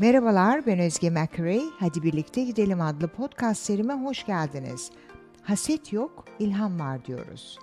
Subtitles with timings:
[0.00, 1.62] Merhabalar ben Özge McRae.
[1.78, 4.90] Hadi birlikte gidelim adlı podcast serime hoş geldiniz.
[5.42, 7.58] Haset yok, ilham var diyoruz.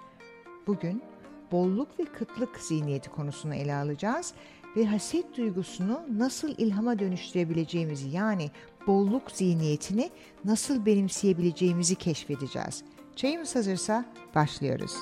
[0.68, 1.02] Bugün
[1.52, 4.34] bolluk ve kıtlık zihniyeti konusunu ele alacağız
[4.76, 8.51] ve haset duygusunu nasıl ilhama dönüştürebileceğimizi yani
[8.88, 10.10] bolluk zihniyetini
[10.46, 12.83] nasıl benimseyebileceğimizi keşfedeceğiz.
[13.15, 14.94] Çayımız hazırsa başlıyoruz.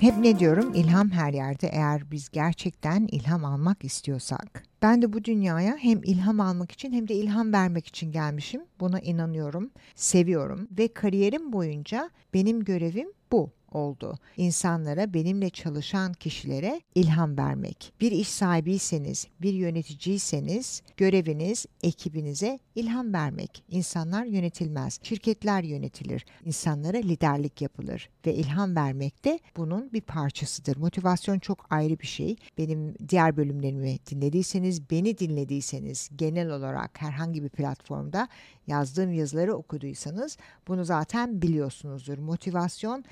[0.00, 0.74] Hep ne diyorum?
[0.74, 4.62] İlham her yerde eğer biz gerçekten ilham almak istiyorsak.
[4.82, 8.60] Ben de bu dünyaya hem ilham almak için hem de ilham vermek için gelmişim.
[8.80, 14.18] Buna inanıyorum, seviyorum ve kariyerim boyunca benim görevim bu oldu.
[14.36, 17.92] İnsanlara, benimle çalışan kişilere ilham vermek.
[18.00, 23.64] Bir iş sahibiyseniz, bir yöneticiyseniz göreviniz ekibinize ilham vermek.
[23.68, 26.26] İnsanlar yönetilmez, şirketler yönetilir.
[26.44, 30.76] İnsanlara liderlik yapılır ve ilham vermek de bunun bir parçasıdır.
[30.76, 32.36] Motivasyon çok ayrı bir şey.
[32.58, 38.28] Benim diğer bölümlerimi dinlediyseniz, beni dinlediyseniz genel olarak herhangi bir platformda
[38.66, 40.36] yazdığım yazıları okuduysanız
[40.68, 42.18] bunu zaten biliyorsunuzdur.
[42.18, 43.04] Motivasyon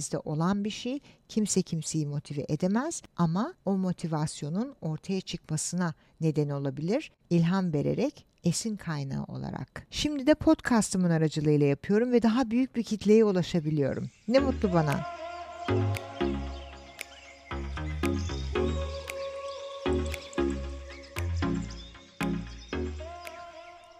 [0.00, 1.00] hepimizde olan bir şey.
[1.28, 7.12] Kimse kimseyi motive edemez ama o motivasyonun ortaya çıkmasına neden olabilir.
[7.30, 9.86] İlham vererek esin kaynağı olarak.
[9.90, 14.10] Şimdi de podcastımın aracılığıyla yapıyorum ve daha büyük bir kitleye ulaşabiliyorum.
[14.28, 15.00] Ne mutlu bana.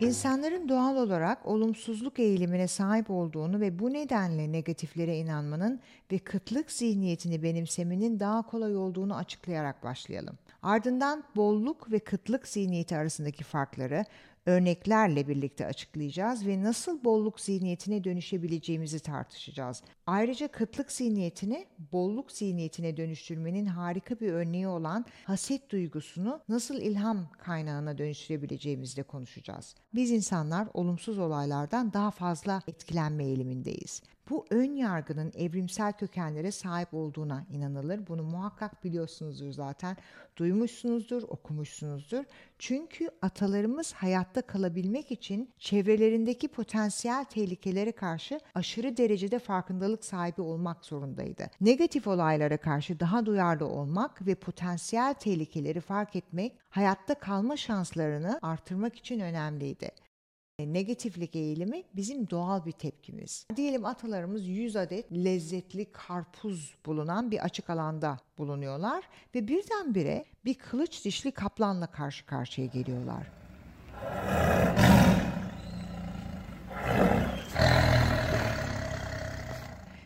[0.01, 5.81] İnsanların doğal olarak olumsuzluk eğilimine sahip olduğunu ve bu nedenle negatiflere inanmanın
[6.13, 10.39] ve kıtlık zihniyetini benimsemenin daha kolay olduğunu açıklayarak başlayalım.
[10.63, 14.05] Ardından bolluk ve kıtlık zihniyeti arasındaki farkları
[14.47, 19.83] örneklerle birlikte açıklayacağız ve nasıl bolluk zihniyetine dönüşebileceğimizi tartışacağız.
[20.07, 27.99] Ayrıca kıtlık zihniyetini bolluk zihniyetine dönüştürmenin harika bir örneği olan haset duygusunu nasıl ilham kaynağına
[27.99, 29.75] dönüştürebileceğimizi de konuşacağız.
[29.95, 34.03] Biz insanlar olumsuz olaylardan daha fazla etkilenme eğilimindeyiz.
[34.31, 38.07] Bu ön yargının evrimsel kökenlere sahip olduğuna inanılır.
[38.09, 39.97] Bunu muhakkak biliyorsunuzdur zaten.
[40.37, 42.25] Duymuşsunuzdur, okumuşsunuzdur.
[42.59, 51.51] Çünkü atalarımız hayatta kalabilmek için çevrelerindeki potansiyel tehlikelere karşı aşırı derecede farkındalık sahibi olmak zorundaydı.
[51.61, 58.97] Negatif olaylara karşı daha duyarlı olmak ve potansiyel tehlikeleri fark etmek hayatta kalma şanslarını artırmak
[58.97, 59.91] için önemliydi.
[60.67, 63.47] Negatiflik eğilimi bizim doğal bir tepkimiz.
[63.57, 69.05] Diyelim atalarımız 100 adet lezzetli karpuz bulunan bir açık alanda bulunuyorlar
[69.35, 73.27] ve birdenbire bir kılıç dişli kaplanla karşı karşıya geliyorlar.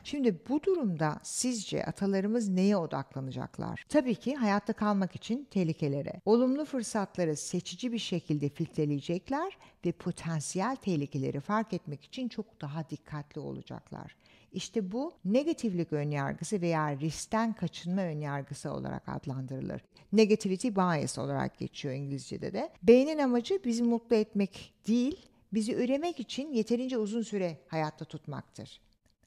[0.05, 3.85] Şimdi bu durumda sizce atalarımız neye odaklanacaklar?
[3.89, 6.21] Tabii ki hayatta kalmak için tehlikelere.
[6.25, 13.41] Olumlu fırsatları seçici bir şekilde filtreleyecekler ve potansiyel tehlikeleri fark etmek için çok daha dikkatli
[13.41, 14.17] olacaklar.
[14.53, 19.83] İşte bu negatiflik önyargısı veya riskten kaçınma önyargısı olarak adlandırılır.
[20.13, 22.73] Negativity bias olarak geçiyor İngilizce'de de.
[22.83, 28.81] Beynin amacı bizi mutlu etmek değil, bizi üremek için yeterince uzun süre hayatta tutmaktır.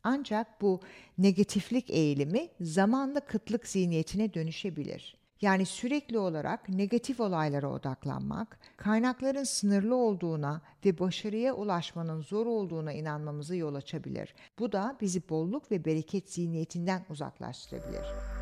[0.10, 0.80] Ancak bu
[1.18, 5.18] negatiflik eğilimi zamanla kıtlık zihniyetine dönüşebilir.
[5.42, 13.56] Yani sürekli olarak negatif olaylara odaklanmak, kaynakların sınırlı olduğuna ve başarıya ulaşmanın zor olduğuna inanmamızı
[13.56, 14.36] yol açabilir.
[14.60, 18.37] Bu da bizi bolluk ve bereket zihniyetinden uzaklaştırabilir.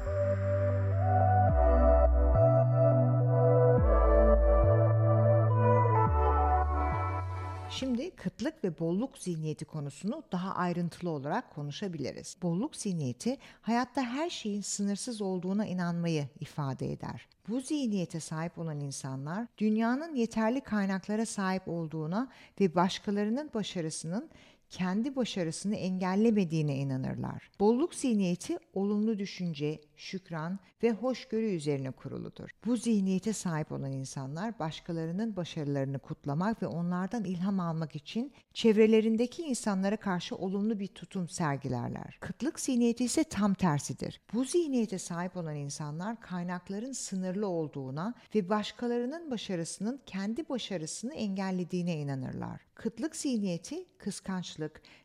[7.76, 12.38] Şimdi kıtlık ve bolluk zihniyeti konusunu daha ayrıntılı olarak konuşabiliriz.
[12.42, 17.28] Bolluk zihniyeti hayatta her şeyin sınırsız olduğuna inanmayı ifade eder.
[17.50, 24.30] Bu zihniyete sahip olan insanlar dünyanın yeterli kaynaklara sahip olduğuna ve başkalarının başarısının
[24.70, 27.52] kendi başarısını engellemediğine inanırlar.
[27.60, 32.50] Bolluk zihniyeti olumlu düşünce, şükran ve hoşgörü üzerine kuruludur.
[32.66, 39.98] Bu zihniyete sahip olan insanlar başkalarının başarılarını kutlamak ve onlardan ilham almak için çevrelerindeki insanlara
[39.98, 42.18] karşı olumlu bir tutum sergilerler.
[42.20, 44.22] Kıtlık zihniyeti ise tam tersidir.
[44.34, 52.62] Bu zihniyete sahip olan insanlar kaynakların sınırlı olduğuna ve başkalarının başarısının kendi başarısını engellediğine inanırlar.
[52.76, 54.55] Kıtlık zihniyeti kıskançlık,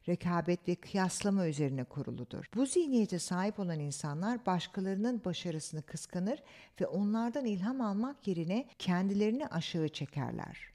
[0.08, 2.50] rekabet ve kıyaslama üzerine kuruludur.
[2.56, 6.42] Bu zihniyete sahip olan insanlar başkalarının başarısını kıskanır
[6.80, 10.70] ve onlardan ilham almak yerine kendilerini aşağı çekerler.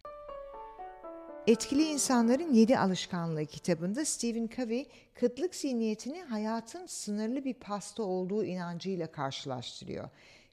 [1.47, 9.11] Etkili İnsanların Yedi Alışkanlığı kitabında Stephen Covey kıtlık zihniyetini hayatın sınırlı bir pasta olduğu inancıyla
[9.11, 10.09] karşılaştırıyor.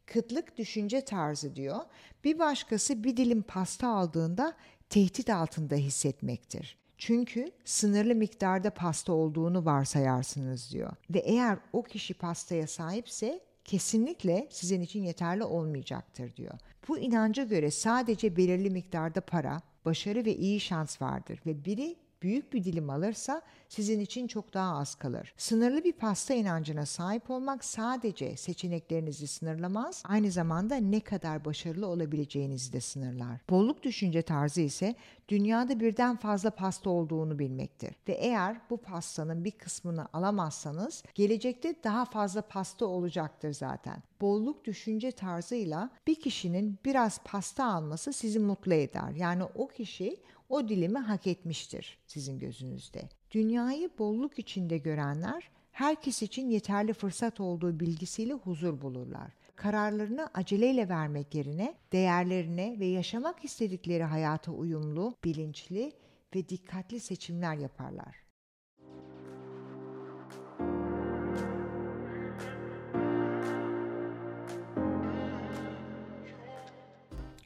[0.06, 1.80] Kıtlık düşünce tarzı diyor.
[2.24, 4.56] Bir başkası bir dilim pasta aldığında
[4.90, 6.81] tehdit altında hissetmektir.
[7.06, 10.92] Çünkü sınırlı miktarda pasta olduğunu varsayarsınız diyor.
[11.10, 16.54] Ve eğer o kişi pastaya sahipse kesinlikle sizin için yeterli olmayacaktır diyor.
[16.88, 22.52] Bu inanca göre sadece belirli miktarda para, başarı ve iyi şans vardır ve biri büyük
[22.52, 25.34] bir dilim alırsa sizin için çok daha az kalır.
[25.36, 32.72] Sınırlı bir pasta inancına sahip olmak sadece seçeneklerinizi sınırlamaz, aynı zamanda ne kadar başarılı olabileceğinizi
[32.72, 33.40] de sınırlar.
[33.50, 34.94] Bolluk düşünce tarzı ise
[35.28, 37.96] dünyada birden fazla pasta olduğunu bilmektir.
[38.08, 44.02] Ve eğer bu pastanın bir kısmını alamazsanız gelecekte daha fazla pasta olacaktır zaten.
[44.20, 49.10] Bolluk düşünce tarzıyla bir kişinin biraz pasta alması sizi mutlu eder.
[49.16, 50.16] Yani o kişi
[50.52, 53.08] o dilimi hak etmiştir sizin gözünüzde.
[53.30, 59.32] Dünyayı bolluk içinde görenler herkes için yeterli fırsat olduğu bilgisiyle huzur bulurlar.
[59.56, 65.92] Kararlarını aceleyle vermek yerine değerlerine ve yaşamak istedikleri hayata uyumlu, bilinçli
[66.34, 68.16] ve dikkatli seçimler yaparlar.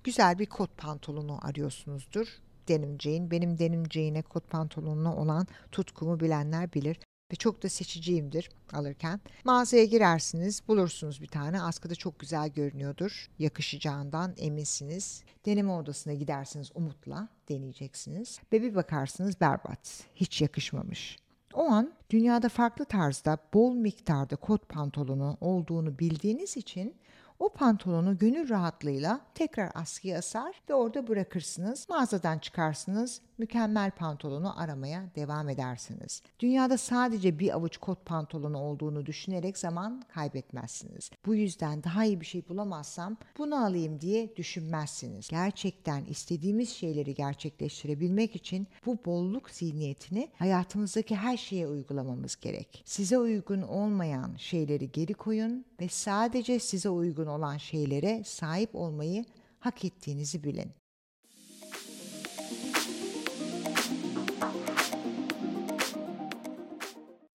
[0.04, 3.30] Güzel bir kot pantolonu arıyorsunuzdur denim jean.
[3.30, 6.98] Benim denim jean'e kot pantolonuna olan tutkumu bilenler bilir
[7.32, 9.20] ve çok da seçiciyimdir alırken.
[9.44, 11.62] Mağazaya girersiniz, bulursunuz bir tane.
[11.62, 13.30] Askıda çok güzel görünüyordur.
[13.38, 15.22] Yakışacağından eminsiniz.
[15.46, 18.40] Deneme odasına gidersiniz umutla deneyeceksiniz.
[18.52, 20.04] Ve bir bakarsınız berbat.
[20.14, 21.16] Hiç yakışmamış.
[21.54, 26.94] O an dünyada farklı tarzda bol miktarda kot pantolonu olduğunu bildiğiniz için
[27.38, 31.88] o pantolonu gönül rahatlığıyla tekrar askıya asar ve orada bırakırsınız.
[31.88, 36.22] Mağazadan çıkarsınız mükemmel pantolonu aramaya devam edersiniz.
[36.40, 41.10] Dünyada sadece bir avuç kot pantolonu olduğunu düşünerek zaman kaybetmezsiniz.
[41.26, 45.28] Bu yüzden daha iyi bir şey bulamazsam bunu alayım diye düşünmezsiniz.
[45.28, 52.82] Gerçekten istediğimiz şeyleri gerçekleştirebilmek için bu bolluk zihniyetini hayatımızdaki her şeye uygulamamız gerek.
[52.84, 59.24] Size uygun olmayan şeyleri geri koyun ve sadece size uygun olan şeylere sahip olmayı
[59.58, 60.85] hak ettiğinizi bilin.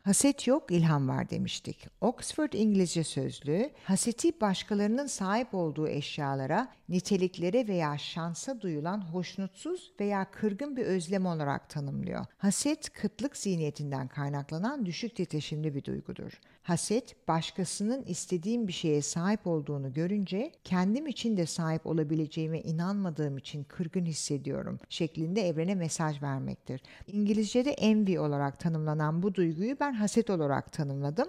[0.03, 1.87] Haset yok, ilham var demiştik.
[2.01, 10.75] Oxford İngilizce Sözlüğü, haseti başkalarının sahip olduğu eşyalara, niteliklere veya şansa duyulan hoşnutsuz veya kırgın
[10.75, 12.25] bir özlem olarak tanımlıyor.
[12.37, 16.39] Haset, kıtlık zihniyetinden kaynaklanan düşük titreşimli bir duygudur.
[16.63, 23.63] Haset, başkasının istediğim bir şeye sahip olduğunu görünce kendim için de sahip olabileceğime inanmadığım için
[23.63, 26.81] kırgın hissediyorum şeklinde evrene mesaj vermektir.
[27.07, 31.27] İngilizce'de envy olarak tanımlanan bu duyguyu ben haset olarak tanımladım.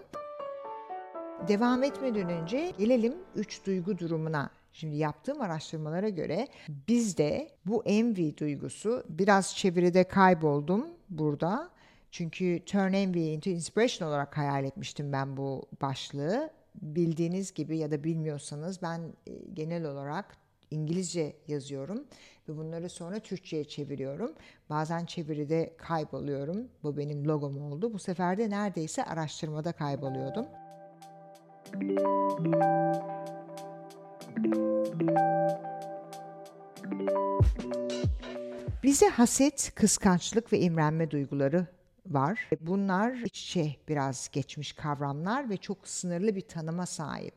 [1.49, 4.51] Devam etmeden önce gelelim üç duygu durumuna.
[4.73, 11.71] Şimdi yaptığım araştırmalara göre bizde bu envy duygusu biraz çeviride kayboldum burada.
[12.11, 16.51] Çünkü Turn Envy into Inspiration olarak hayal etmiştim ben bu başlığı.
[16.75, 20.37] Bildiğiniz gibi ya da bilmiyorsanız ben e, genel olarak
[20.71, 22.05] İngilizce yazıyorum
[22.49, 24.33] ve bunları sonra Türkçe'ye çeviriyorum.
[24.71, 26.69] Bazen çeviride kayboluyorum.
[26.83, 27.93] Bu benim logom oldu.
[27.93, 30.47] Bu sefer de neredeyse araştırmada kayboluyordum.
[38.83, 41.67] Bize haset, kıskançlık ve imrenme duyguları
[42.07, 42.49] var.
[42.61, 47.35] Bunlar iç içe biraz geçmiş kavramlar ve çok sınırlı bir tanıma sahip.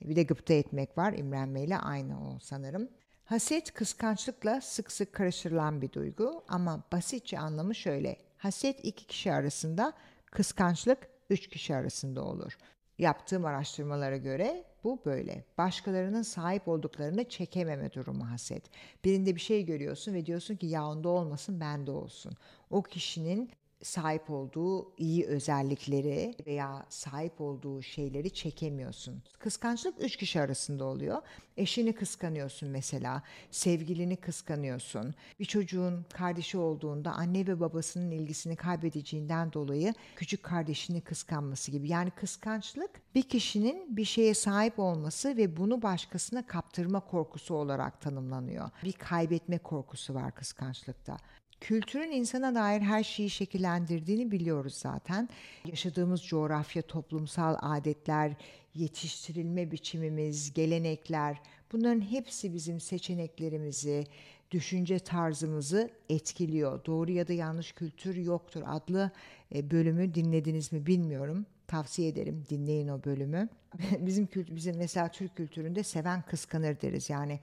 [0.00, 2.88] Bir de gıpta etmek var imrenmeyle aynı o sanırım.
[3.30, 8.16] Haset kıskançlıkla sık sık karıştırılan bir duygu ama basitçe anlamı şöyle.
[8.38, 9.92] Haset iki kişi arasında,
[10.26, 12.58] kıskançlık üç kişi arasında olur.
[12.98, 15.44] Yaptığım araştırmalara göre bu böyle.
[15.58, 18.62] Başkalarının sahip olduklarını çekememe durumu haset.
[19.04, 22.32] Birinde bir şey görüyorsun ve diyorsun ki ya onda olmasın bende olsun.
[22.70, 23.50] O kişinin
[23.82, 29.22] sahip olduğu iyi özellikleri veya sahip olduğu şeyleri çekemiyorsun.
[29.38, 31.22] Kıskançlık üç kişi arasında oluyor.
[31.56, 35.14] Eşini kıskanıyorsun mesela, sevgilini kıskanıyorsun.
[35.40, 41.88] Bir çocuğun kardeşi olduğunda anne ve babasının ilgisini kaybedeceğinden dolayı küçük kardeşini kıskanması gibi.
[41.88, 48.70] Yani kıskançlık bir kişinin bir şeye sahip olması ve bunu başkasına kaptırma korkusu olarak tanımlanıyor.
[48.84, 51.16] Bir kaybetme korkusu var kıskançlıkta.
[51.60, 55.28] Kültürün insana dair her şeyi şekillendirdiğini biliyoruz zaten.
[55.66, 58.32] Yaşadığımız coğrafya, toplumsal adetler,
[58.74, 61.40] yetiştirilme biçimimiz, gelenekler
[61.72, 64.06] bunların hepsi bizim seçeneklerimizi,
[64.50, 66.84] düşünce tarzımızı etkiliyor.
[66.84, 69.10] Doğru ya da yanlış kültür yoktur adlı
[69.54, 71.46] e, bölümü dinlediniz mi bilmiyorum.
[71.66, 73.48] Tavsiye ederim dinleyin o bölümü.
[73.98, 77.10] bizim kült bizim mesela Türk kültüründe seven kıskanır deriz.
[77.10, 77.40] Yani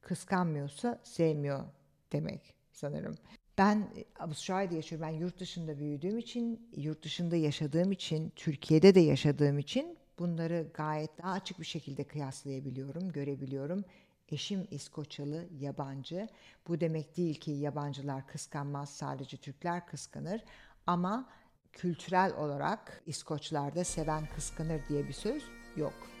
[0.00, 1.64] kıskanmıyorsa sevmiyor
[2.12, 3.14] demek sanırım.
[3.58, 5.08] Ben Avustralya'da yaşıyorum.
[5.08, 11.18] Ben yurt dışında büyüdüğüm için, yurt dışında yaşadığım için, Türkiye'de de yaşadığım için bunları gayet
[11.18, 13.84] daha açık bir şekilde kıyaslayabiliyorum, görebiliyorum.
[14.28, 16.28] Eşim İskoçyalı, yabancı.
[16.68, 20.44] Bu demek değil ki yabancılar kıskanmaz, sadece Türkler kıskanır.
[20.86, 21.28] Ama
[21.72, 25.42] kültürel olarak İskoçlarda seven kıskanır diye bir söz
[25.76, 26.13] yok.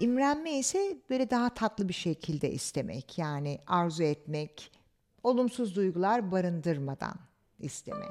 [0.00, 3.18] İmrenme ise böyle daha tatlı bir şekilde istemek.
[3.18, 4.72] Yani arzu etmek,
[5.22, 7.14] olumsuz duygular barındırmadan
[7.58, 8.04] isteme.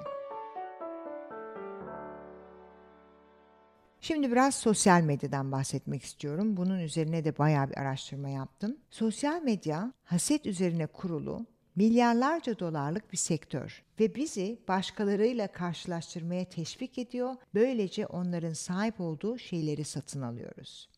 [4.01, 6.57] Şimdi biraz sosyal medyadan bahsetmek istiyorum.
[6.57, 8.77] Bunun üzerine de bayağı bir araştırma yaptım.
[8.89, 17.35] Sosyal medya haset üzerine kurulu milyarlarca dolarlık bir sektör ve bizi başkalarıyla karşılaştırmaya teşvik ediyor.
[17.53, 20.89] Böylece onların sahip olduğu şeyleri satın alıyoruz.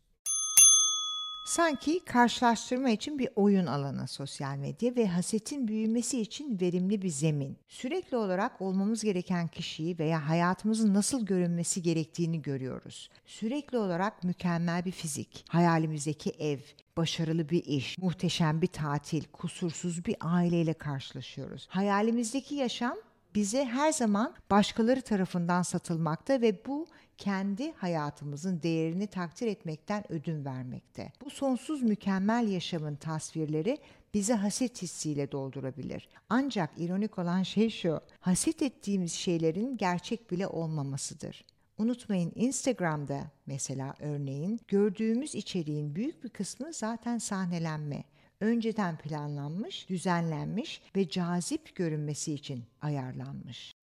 [1.45, 7.57] Sanki karşılaştırma için bir oyun alanı sosyal medya ve hasetin büyümesi için verimli bir zemin.
[7.67, 13.09] Sürekli olarak olmamız gereken kişiyi veya hayatımızın nasıl görünmesi gerektiğini görüyoruz.
[13.25, 16.59] Sürekli olarak mükemmel bir fizik, hayalimizdeki ev,
[16.97, 21.67] başarılı bir iş, muhteşem bir tatil, kusursuz bir aileyle karşılaşıyoruz.
[21.69, 22.97] Hayalimizdeki yaşam
[23.35, 26.87] bize her zaman başkaları tarafından satılmakta ve bu
[27.21, 31.11] kendi hayatımızın değerini takdir etmekten ödün vermekte.
[31.25, 33.77] Bu sonsuz mükemmel yaşamın tasvirleri
[34.13, 36.09] bizi haset hissiyle doldurabilir.
[36.29, 41.45] Ancak ironik olan şey şu, haset ettiğimiz şeylerin gerçek bile olmamasıdır.
[41.77, 48.03] Unutmayın Instagram'da mesela örneğin gördüğümüz içeriğin büyük bir kısmı zaten sahnelenme
[48.39, 53.75] önceden planlanmış, düzenlenmiş ve cazip görünmesi için ayarlanmış.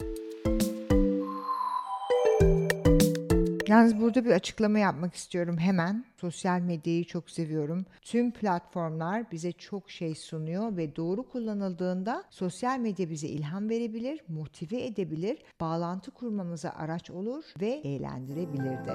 [3.68, 6.04] Yalnız burada bir açıklama yapmak istiyorum hemen.
[6.16, 7.86] Sosyal medyayı çok seviyorum.
[8.02, 14.84] Tüm platformlar bize çok şey sunuyor ve doğru kullanıldığında sosyal medya bize ilham verebilir, motive
[14.84, 18.94] edebilir, bağlantı kurmamıza araç olur ve eğlendirebilir de.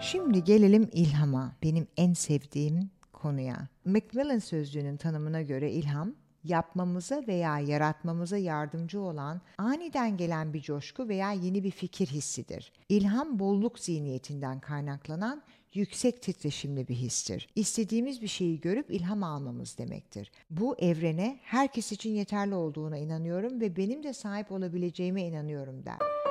[0.00, 1.52] Şimdi gelelim ilhama.
[1.62, 2.90] Benim en sevdiğim
[3.22, 3.68] konuya.
[3.84, 6.14] Macmillan sözlüğünün tanımına göre ilham,
[6.44, 12.72] yapmamıza veya yaratmamıza yardımcı olan aniden gelen bir coşku veya yeni bir fikir hissidir.
[12.88, 15.42] İlham bolluk zihniyetinden kaynaklanan
[15.74, 17.48] yüksek titreşimli bir histir.
[17.54, 20.32] İstediğimiz bir şeyi görüp ilham almamız demektir.
[20.50, 26.21] Bu evrene herkes için yeterli olduğuna inanıyorum ve benim de sahip olabileceğime inanıyorum der.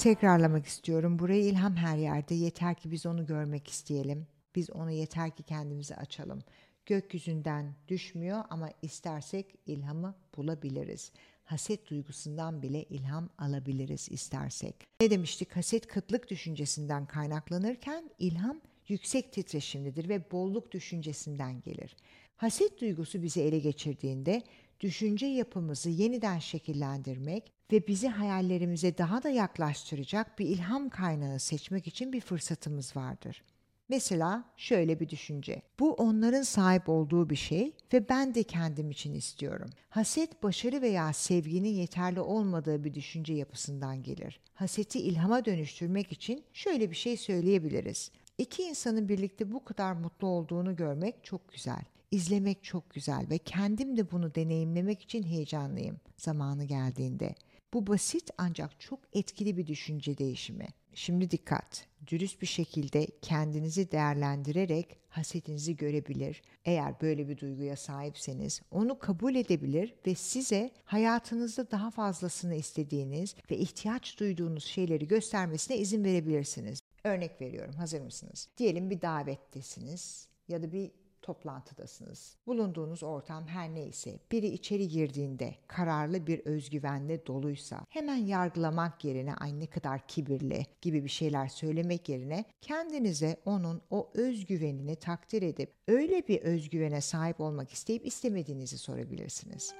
[0.00, 1.18] Tekrarlamak istiyorum.
[1.18, 2.34] Buraya ilham her yerde.
[2.34, 4.26] Yeter ki biz onu görmek isteyelim.
[4.54, 6.42] Biz onu yeter ki kendimizi açalım.
[6.86, 11.12] Gökyüzünden düşmüyor ama istersek ilhamı bulabiliriz.
[11.44, 14.74] Haset duygusundan bile ilham alabiliriz istersek.
[15.00, 15.56] Ne demiştik?
[15.56, 21.96] Haset kıtlık düşüncesinden kaynaklanırken ilham yüksek titreşimlidir ve bolluk düşüncesinden gelir.
[22.36, 24.42] Haset duygusu bizi ele geçirdiğinde
[24.80, 32.12] düşünce yapımızı yeniden şekillendirmek ve bizi hayallerimize daha da yaklaştıracak bir ilham kaynağı seçmek için
[32.12, 33.42] bir fırsatımız vardır.
[33.90, 35.62] Mesela şöyle bir düşünce.
[35.80, 39.70] Bu onların sahip olduğu bir şey ve ben de kendim için istiyorum.
[39.88, 44.40] Haset başarı veya sevginin yeterli olmadığı bir düşünce yapısından gelir.
[44.54, 48.10] Haseti ilhama dönüştürmek için şöyle bir şey söyleyebiliriz.
[48.38, 51.82] İki insanın birlikte bu kadar mutlu olduğunu görmek çok güzel.
[52.10, 57.34] İzlemek çok güzel ve kendim de bunu deneyimlemek için heyecanlıyım zamanı geldiğinde.
[57.74, 60.68] Bu basit ancak çok etkili bir düşünce değişimi.
[60.94, 61.86] Şimdi dikkat.
[62.06, 66.42] Dürüst bir şekilde kendinizi değerlendirerek hasetinizi görebilir.
[66.64, 73.56] Eğer böyle bir duyguya sahipseniz onu kabul edebilir ve size hayatınızda daha fazlasını istediğiniz ve
[73.56, 76.80] ihtiyaç duyduğunuz şeyleri göstermesine izin verebilirsiniz.
[77.04, 77.74] Örnek veriyorum.
[77.74, 78.48] Hazır mısınız?
[78.58, 80.90] Diyelim bir davettesiniz ya da bir
[81.30, 82.36] toplantıdasınız.
[82.46, 89.60] Bulunduğunuz ortam her neyse biri içeri girdiğinde kararlı bir özgüvenle doluysa hemen yargılamak yerine ay
[89.60, 96.28] ne kadar kibirli gibi bir şeyler söylemek yerine kendinize onun o özgüvenini takdir edip öyle
[96.28, 99.74] bir özgüvene sahip olmak isteyip istemediğinizi sorabilirsiniz.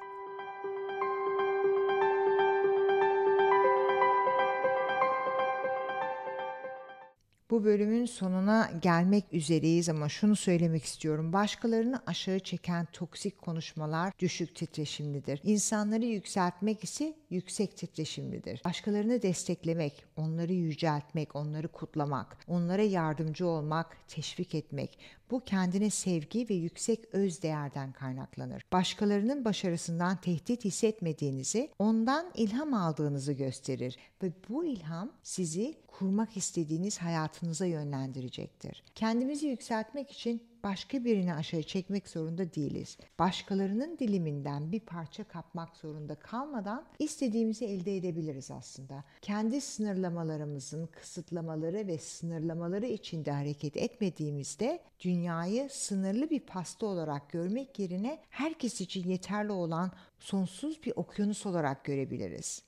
[7.50, 11.32] Bu bölümün sonuna gelmek üzereyiz ama şunu söylemek istiyorum.
[11.32, 15.40] Başkalarını aşağı çeken toksik konuşmalar düşük titreşimlidir.
[15.44, 18.60] İnsanları yükseltmek ise yüksek titreşimlidir.
[18.64, 24.98] Başkalarını desteklemek, onları yüceltmek, onları kutlamak, onlara yardımcı olmak, teşvik etmek
[25.30, 28.64] bu kendine sevgi ve yüksek öz değerden kaynaklanır.
[28.72, 37.66] Başkalarının başarısından tehdit hissetmediğinizi, ondan ilham aldığınızı gösterir ve bu ilham sizi kurmak istediğiniz hayatınıza
[37.66, 38.82] yönlendirecektir.
[38.94, 42.98] Kendimizi yükseltmek için başka birini aşağı çekmek zorunda değiliz.
[43.18, 49.04] Başkalarının diliminden bir parça kapmak zorunda kalmadan istediğimizi elde edebiliriz aslında.
[49.22, 58.22] Kendi sınırlamalarımızın kısıtlamaları ve sınırlamaları içinde hareket etmediğimizde dünyayı sınırlı bir pasta olarak görmek yerine
[58.30, 62.62] herkes için yeterli olan sonsuz bir okyanus olarak görebiliriz.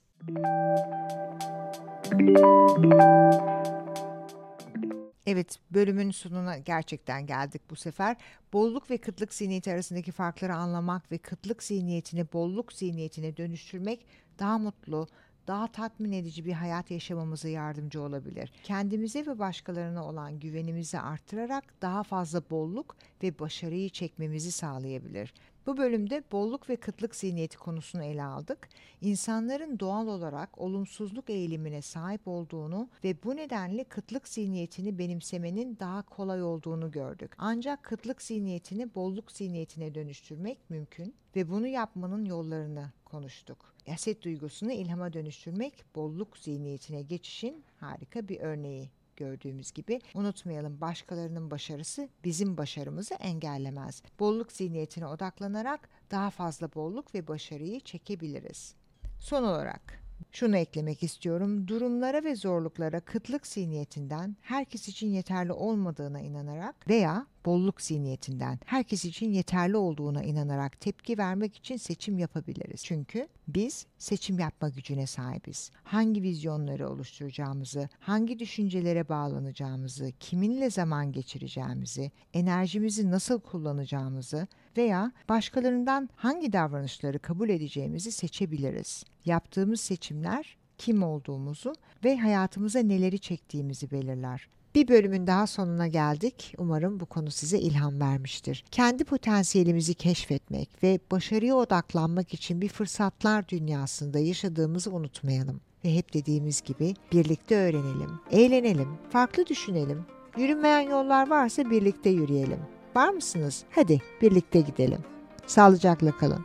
[5.26, 8.16] Evet, bölümün sonuna gerçekten geldik bu sefer.
[8.52, 14.06] Bolluk ve kıtlık zihniyeti arasındaki farkları anlamak ve kıtlık zihniyetini bolluk zihniyetine dönüştürmek
[14.38, 15.08] daha mutlu,
[15.46, 18.52] daha tatmin edici bir hayat yaşamamıza yardımcı olabilir.
[18.62, 25.34] Kendimize ve başkalarına olan güvenimizi artırarak daha fazla bolluk ve başarıyı çekmemizi sağlayabilir.
[25.66, 28.68] Bu bölümde bolluk ve kıtlık zihniyeti konusunu ele aldık.
[29.00, 36.42] İnsanların doğal olarak olumsuzluk eğilimine sahip olduğunu ve bu nedenle kıtlık zihniyetini benimsemenin daha kolay
[36.42, 37.32] olduğunu gördük.
[37.38, 43.74] Ancak kıtlık zihniyetini bolluk zihniyetine dönüştürmek mümkün ve bunu yapmanın yollarını konuştuk.
[43.86, 48.90] Haset duygusunu ilhama dönüştürmek bolluk zihniyetine geçişin harika bir örneği
[49.22, 54.02] gördüğümüz gibi unutmayalım başkalarının başarısı bizim başarımızı engellemez.
[54.20, 58.74] Bolluk zihniyetine odaklanarak daha fazla bolluk ve başarıyı çekebiliriz.
[59.20, 60.01] Son olarak
[60.32, 61.68] şunu eklemek istiyorum.
[61.68, 69.32] Durumlara ve zorluklara kıtlık zihniyetinden herkes için yeterli olmadığına inanarak veya bolluk zihniyetinden herkes için
[69.32, 72.84] yeterli olduğuna inanarak tepki vermek için seçim yapabiliriz.
[72.84, 75.70] Çünkü biz seçim yapma gücüne sahibiz.
[75.84, 86.52] Hangi vizyonları oluşturacağımızı, hangi düşüncelere bağlanacağımızı, kiminle zaman geçireceğimizi, enerjimizi nasıl kullanacağımızı veya başkalarından hangi
[86.52, 89.04] davranışları kabul edeceğimizi seçebiliriz.
[89.24, 94.48] Yaptığımız seçimler kim olduğumuzu ve hayatımıza neleri çektiğimizi belirler.
[94.74, 96.54] Bir bölümün daha sonuna geldik.
[96.58, 98.64] Umarım bu konu size ilham vermiştir.
[98.70, 105.60] Kendi potansiyelimizi keşfetmek ve başarıya odaklanmak için bir fırsatlar dünyasında yaşadığımızı unutmayalım.
[105.84, 110.04] Ve hep dediğimiz gibi birlikte öğrenelim, eğlenelim, farklı düşünelim.
[110.38, 112.58] Yürünmeyen yollar varsa birlikte yürüyelim.
[112.96, 113.64] Var mısınız?
[113.70, 114.98] Hadi birlikte gidelim.
[115.46, 116.44] Sağlıcakla kalın.